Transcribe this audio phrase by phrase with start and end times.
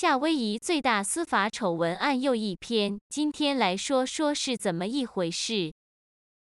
[0.00, 5.72] 夏威夷最大司法丑闻案又一篇，今天来说说是怎么一回事。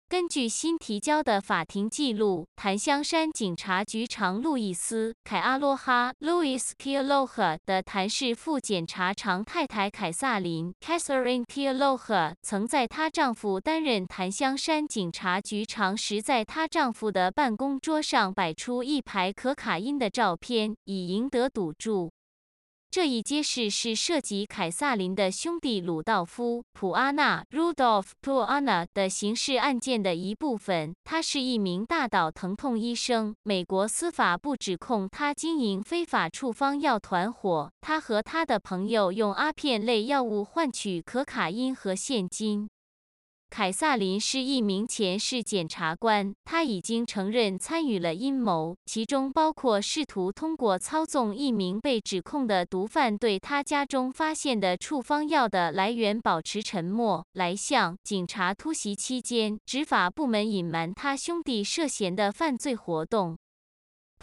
[0.09, 22.12] 根据新提交的法庭记录，檀香山警察局长路易斯·凯阿罗哈 （Louis Kealoha） 的檀市副检察长太太凯萨琳 （Catherine Kealoha） 曾在她丈夫担任檀香山警察局长时，在她丈夫的办公桌上摆出一排可卡因的照片，以赢得赌注。
[22.94, 30.93] 这一揭示是涉及凯撒林的兄弟鲁道夫·普阿纳 （Rudolph Puana） 的刑事案件的一部分。
[31.04, 33.35] 他是一名大岛疼痛医生。
[33.41, 37.71] 美国司法部指控他经营非法处方药团伙。
[37.81, 42.69] 他和他的朋友用阿片类药物换取可卡因和现金。
[43.55, 63.38] 凯萨琳是一名前市检察官，他已经承认参与了阴谋，其中包括试图通过操纵一名被指控的毒贩对他家中发现的处方药的来源保持沉默，来向警察突袭期间执法部门隐瞒他兄弟涉嫌的犯罪活动。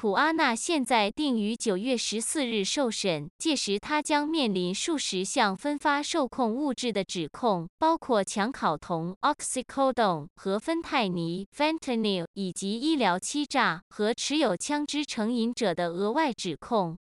[0.01, 16.97] 普阿纳现在定于九月十四日受审，届时他将面临数十项分发受控物质的指控，包括强考酮 （oxycodone） 和芬太尼 （fentanyl） 以及医疗欺诈和持有枪支成瘾者的额外指控。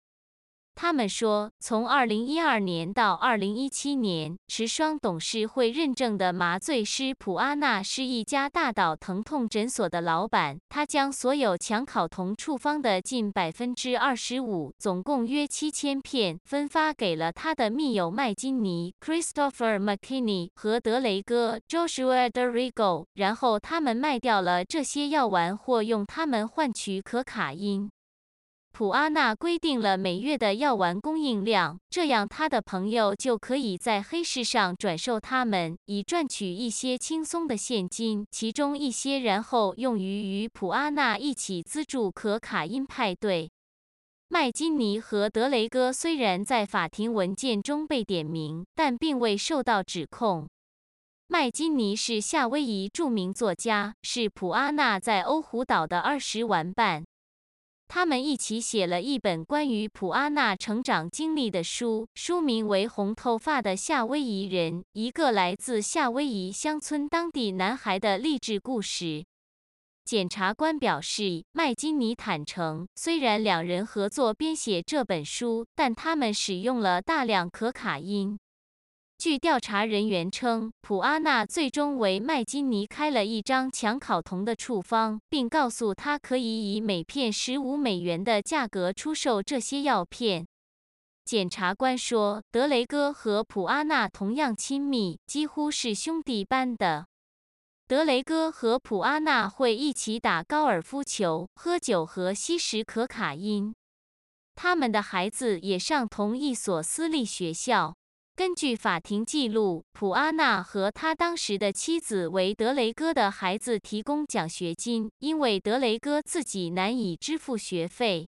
[0.75, 10.57] 他们说，从2012年到2017年，持双董事会认证的麻醉师普阿纳是一家大岛疼痛诊所的老板。
[10.67, 27.89] 他将所有强考酮处方的近百分之二十五，总共约七千片，分发给了他的密友麦金尼 （Christopher McKinney） 和德雷戈 （Joshua Derigo），然后他们卖掉了这些药丸或用它们换取可卡因。
[28.77, 43.49] 普阿纳规定了每月的药丸供应量，这样他的朋友就可以在黑市上转售他们，以赚取一些轻松的现金，其中一些然后用于与普阿纳一起资助可卡因派对。
[44.27, 50.49] 麦金尼和德雷戈虽然在法庭文件中被点名，但并未受到指控。
[51.30, 57.05] 麦金尼是夏威夷著名作家，是普阿纳在欧胡岛的二十玩伴。
[57.87, 69.25] 他们一起写了一本关于普阿纳成长经历的书，书名为《红头发的夏威夷人》，一个来自夏威夷乡村当地男孩的励志故事。
[70.03, 78.37] 检察官表示，麦金尼坦承，虽然两人合作编写这本书，但他们使用了大量可卡因。
[79.17, 90.45] 据调查人员称，普阿纳最终为麦金尼开了一张强考酮的处方，并告诉他可以以每片十五美元的价格出售这些药片。
[91.23, 97.08] 检察官说，德雷戈和普阿纳同样亲密，几乎是兄弟般的。
[97.87, 103.73] 德雷戈和普阿纳会一起打高尔夫球、喝酒和吸食可卡因。
[104.53, 107.95] 他们的孩子也上同一所私立学校。
[108.37, 118.27] 根据法庭记录，普阿纳和他当时的妻子为德雷戈的孩子提供奖学金，因为德雷戈自己难以支付学费。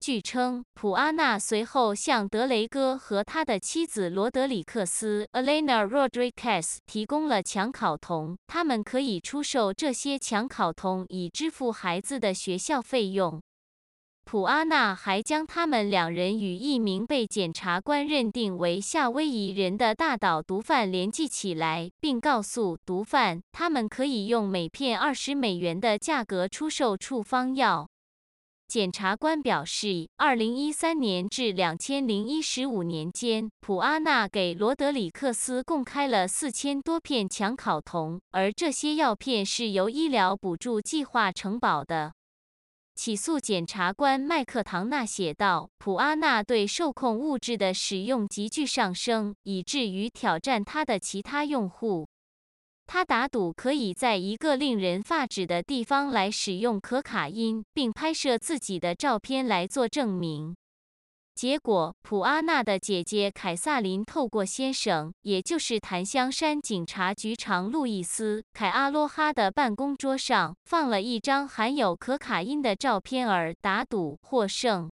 [0.00, 13.42] 据称，普阿纳随后向德雷戈和他的妻子罗德里克斯 （Elena Rodriguez） 提供了强考酮，他们可以出售这些强考酮以支付孩子的学校费用。
[14.30, 27.88] 普阿纳还将他们两人与一名被检察官认定为夏威夷人的大岛毒贩联系起来，并告诉毒贩他们可以用每片二十美元的价格出售处方药。
[28.66, 42.12] 检察官表示，二零一三年至两千零一十五年间，普阿纳给罗德里克斯共开了四千多片强考酮，而这些药片是由医疗补助计划承保的。
[42.98, 52.08] 起诉检察官麦克唐纳写道：“普阿纳对受控物质的使用急剧上升，以至于挑战他的其他用户。
[52.88, 60.56] 他打赌可以在一个令人发指的地方来使用可卡因，并拍摄自己的照片来做证明。”
[61.38, 74.90] 结果，普阿娜的姐姐凯萨琳透过先生，也就是檀香山警察局长路易斯·凯阿罗哈的办公桌上放了一张含有可卡因的照片，而打赌获胜。